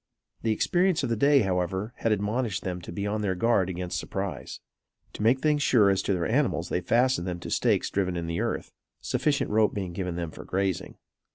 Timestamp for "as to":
5.91-6.13